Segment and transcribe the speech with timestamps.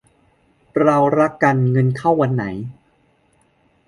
[0.83, 2.43] เรารักกัน เงินเข้าวันไหน